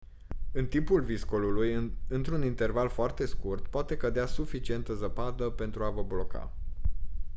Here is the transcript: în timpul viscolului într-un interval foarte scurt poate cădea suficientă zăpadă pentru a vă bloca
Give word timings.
în 0.51 0.65
timpul 0.67 1.01
viscolului 1.01 1.91
într-un 2.07 2.43
interval 2.43 2.89
foarte 2.89 3.25
scurt 3.25 3.67
poate 3.67 3.97
cădea 3.97 4.25
suficientă 4.25 4.93
zăpadă 4.95 5.49
pentru 5.49 5.83
a 5.83 5.89
vă 5.89 6.01
bloca 6.03 6.53